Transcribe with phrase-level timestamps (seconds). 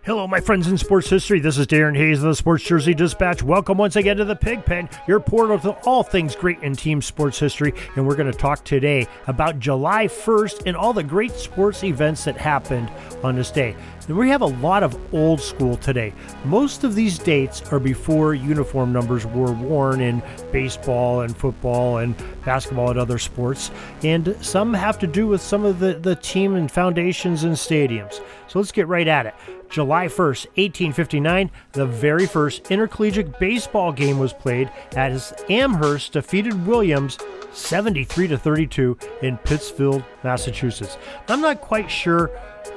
[0.00, 1.38] Hello, my friends in sports history.
[1.38, 3.42] This is Darin Hayes of the Sports Jersey Dispatch.
[3.42, 7.38] Welcome once again to the Pigpen, your portal to all things great in team sports
[7.38, 7.72] history.
[7.94, 12.24] And we're going to talk today about July 1st and all the great sports events
[12.24, 12.90] that happened
[13.22, 13.76] on this day.
[14.08, 16.12] And we have a lot of old school today.
[16.44, 20.20] Most of these dates are before uniform numbers were worn in
[20.50, 23.70] baseball and football and basketball and other sports.
[24.02, 28.20] And some have to do with some of the, the team and foundations and stadiums.
[28.48, 29.34] So let's get right at it.
[29.72, 37.18] July 1st, 1859, the very first intercollegiate baseball game was played as Amherst defeated Williams
[37.52, 40.98] 73 to 32 in Pittsfield, Massachusetts.
[41.28, 42.30] I'm not quite sure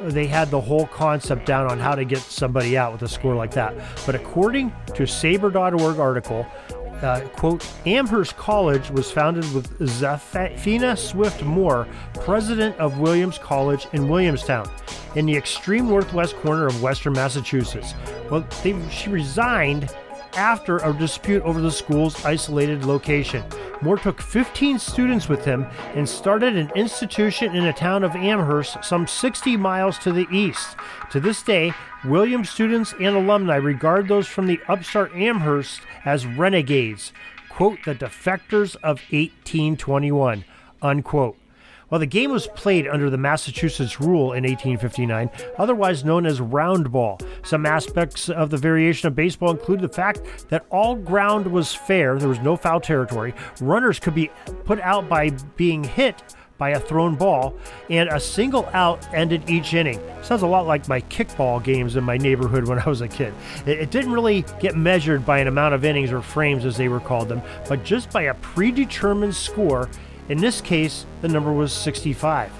[0.04, 3.36] they had the whole concept down on how to get somebody out with a score
[3.36, 3.76] like that.
[4.06, 6.48] But according to SABR.org article,
[7.02, 11.88] uh, quote, Amherst College was founded with Zephaniah Swift Moore,
[12.22, 14.70] president of Williams College in Williamstown,
[15.16, 17.94] in the extreme northwest corner of western Massachusetts.
[18.30, 19.90] Well, they, she resigned
[20.36, 23.44] after a dispute over the school's isolated location.
[23.82, 28.84] Moore took 15 students with him and started an institution in the town of Amherst,
[28.84, 30.76] some 60 miles to the east.
[31.12, 37.14] To this day, Williams students and alumni regard those from the upstart Amherst as renegades,
[37.50, 40.44] quote, the defectors of 1821,
[40.82, 41.38] unquote.
[41.90, 46.92] While the game was played under the Massachusetts rule in 1859, otherwise known as round
[46.92, 51.76] ball, some aspects of the variation of baseball included the fact that all ground was
[51.76, 54.32] fair, there was no foul territory, runners could be
[54.64, 56.24] put out by being hit
[56.58, 57.54] by a thrown ball,
[57.90, 60.00] and a single out ended each inning.
[60.22, 63.34] Sounds a lot like my kickball games in my neighborhood when I was a kid.
[63.66, 66.88] It, it, didn't really get measured by an amount of innings or frames as they
[66.88, 69.90] were called them, but just by a predetermined score
[70.30, 72.52] in this case, the number was 65.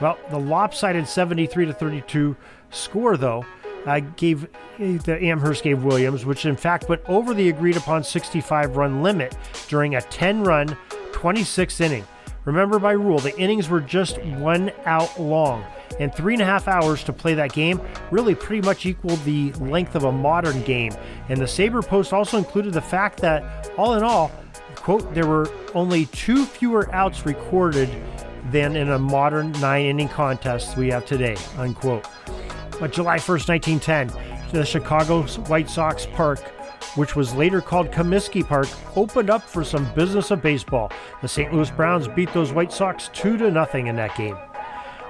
[0.00, 2.36] Well, the lopsided 73 to 32
[2.70, 3.44] score, though,
[3.86, 4.48] uh, gave
[4.78, 9.36] the Amherst gave Williams, which in fact went over the agreed upon 65 run limit
[9.68, 10.76] during a 10 run,
[11.12, 12.04] 26th inning.
[12.44, 15.64] Remember, by rule, the innings were just one out long,
[15.98, 17.80] and three and a half hours to play that game
[18.10, 20.92] really pretty much equaled the length of a modern game.
[21.28, 24.30] And the SABR Post also included the fact that, all in all,
[24.84, 27.88] quote, there were only two fewer outs recorded
[28.50, 32.06] than in a modern nine inning contest we have today, unquote.
[32.78, 36.40] But July 1st, 1910, the Chicago White Sox Park,
[36.96, 40.92] which was later called Comiskey Park, opened up for some business of baseball.
[41.22, 41.50] The St.
[41.50, 44.36] Louis Browns beat those White Sox 2 to nothing in that game.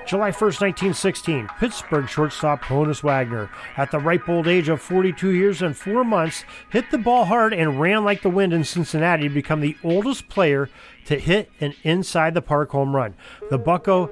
[0.06, 5.62] July 1st, 1916, Pittsburgh shortstop Honus Wagner, at the ripe old age of 42 years
[5.62, 9.34] and 4 months, hit the ball hard and ran like the wind in Cincinnati to
[9.34, 10.68] become the oldest player
[11.06, 13.14] to hit an inside the park home run.
[13.48, 14.10] The Bucco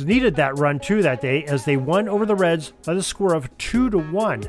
[0.00, 3.34] needed that run too that day as they won over the Reds by the score
[3.34, 4.44] of 2 to 1.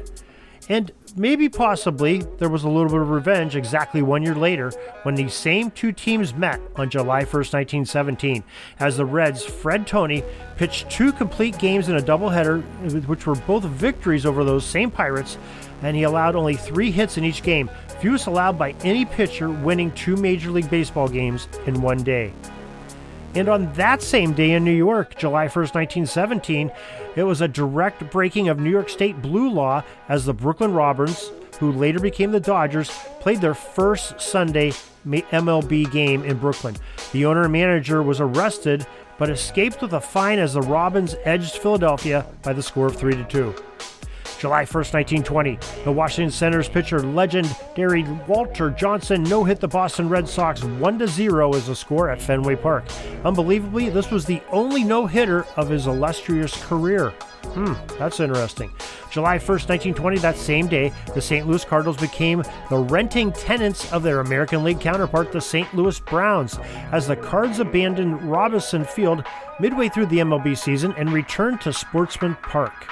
[0.69, 4.71] And maybe possibly there was a little bit of revenge exactly one year later
[5.01, 8.43] when these same two teams met on July 1st, 1917,
[8.79, 10.23] as the Reds' Fred Toney
[10.57, 12.61] pitched two complete games in a doubleheader,
[13.07, 15.39] which were both victories over those same Pirates,
[15.81, 17.67] and he allowed only three hits in each game,
[17.99, 22.31] fewest allowed by any pitcher winning two Major League Baseball games in one day.
[23.35, 26.71] And on that same day in New York, July 1st, 1917,
[27.15, 31.31] it was a direct breaking of New York State blue law as the Brooklyn Robins,
[31.59, 32.89] who later became the Dodgers,
[33.19, 34.71] played their first Sunday
[35.05, 36.75] MLB game in Brooklyn.
[37.11, 38.85] The owner and manager was arrested
[39.17, 43.15] but escaped with a fine as the Robins edged Philadelphia by the score of 3
[43.15, 43.55] to 2.
[44.39, 50.29] July 1st, 1920, the Washington Senators pitcher legendary Walter Johnson no hit the Boston Red
[50.29, 52.85] Sox 1 0 as a score at Fenway Park.
[53.25, 57.09] Unbelievably, this was the only no hitter of his illustrious career.
[57.53, 58.71] Hmm, that's interesting.
[59.11, 61.45] July 1st, 1920, that same day, the St.
[61.45, 65.73] Louis Cardinals became the renting tenants of their American League counterpart, the St.
[65.75, 66.59] Louis Browns,
[66.93, 69.25] as the Cards abandoned Robinson Field
[69.59, 72.87] midway through the MLB season and returned to Sportsman Park.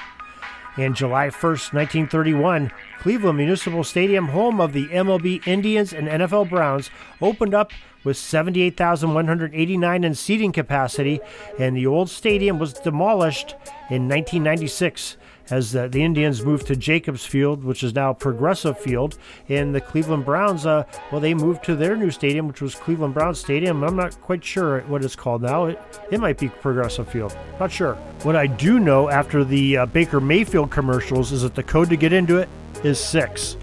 [0.78, 6.92] And July 1st, 1931, Cleveland Municipal Stadium, home of the MLB Indians and NFL Browns,
[7.20, 7.72] opened up
[8.04, 11.20] with 78,189 in seating capacity,
[11.58, 13.52] and the old stadium was demolished
[13.90, 15.18] in 1996
[15.50, 19.18] as uh, the Indians moved to Jacobs Field, which is now Progressive Field,
[19.50, 23.14] and the Cleveland Browns, uh, well, they moved to their new stadium, which was Cleveland
[23.14, 23.84] Browns Stadium.
[23.84, 25.66] I'm not quite sure what it's called now.
[25.66, 25.80] It,
[26.12, 27.38] it might be Progressive Field.
[27.60, 27.96] Not sure.
[28.24, 31.98] What I do know after the uh, Baker Mayfield commercials is that the code to
[31.98, 32.50] get into it
[32.84, 33.58] is six.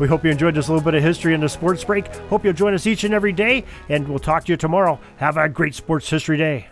[0.00, 2.08] We hope you enjoyed this little bit of history in the sports break.
[2.28, 4.98] Hope you'll join us each and every day, and we'll talk to you tomorrow.
[5.18, 6.71] Have a great sports history day.